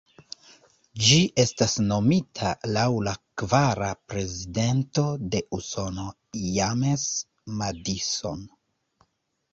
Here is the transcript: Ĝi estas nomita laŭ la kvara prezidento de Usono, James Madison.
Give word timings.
Ĝi 1.07 1.17
estas 1.43 1.75
nomita 1.89 2.53
laŭ 2.77 2.85
la 3.09 3.13
kvara 3.41 3.91
prezidento 4.13 5.05
de 5.35 5.43
Usono, 5.61 6.09
James 6.57 7.07
Madison. 7.61 8.47